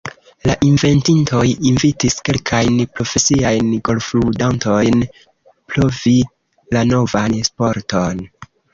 [0.51, 5.07] La inventintoj invitis kelkajn profesiajn golfludantojn
[5.75, 6.19] provi
[6.77, 8.31] la novan sporton.